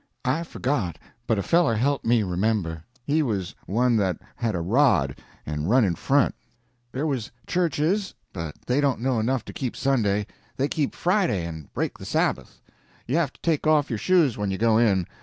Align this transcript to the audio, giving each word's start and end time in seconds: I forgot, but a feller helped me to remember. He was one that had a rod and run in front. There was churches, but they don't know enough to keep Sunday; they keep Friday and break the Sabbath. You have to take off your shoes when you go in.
I 0.25 0.41
forgot, 0.41 0.97
but 1.27 1.37
a 1.37 1.43
feller 1.43 1.75
helped 1.75 2.07
me 2.07 2.21
to 2.21 2.25
remember. 2.25 2.83
He 3.03 3.21
was 3.21 3.53
one 3.67 3.97
that 3.97 4.17
had 4.35 4.55
a 4.55 4.59
rod 4.59 5.19
and 5.45 5.69
run 5.69 5.85
in 5.85 5.93
front. 5.93 6.33
There 6.91 7.05
was 7.05 7.29
churches, 7.45 8.15
but 8.33 8.55
they 8.65 8.81
don't 8.81 9.01
know 9.01 9.19
enough 9.19 9.45
to 9.45 9.53
keep 9.53 9.75
Sunday; 9.75 10.25
they 10.57 10.67
keep 10.69 10.95
Friday 10.95 11.45
and 11.45 11.71
break 11.75 11.99
the 11.99 12.05
Sabbath. 12.05 12.63
You 13.05 13.17
have 13.17 13.31
to 13.33 13.41
take 13.41 13.67
off 13.67 13.91
your 13.91 13.99
shoes 13.99 14.39
when 14.39 14.49
you 14.49 14.57
go 14.57 14.79
in. 14.79 15.05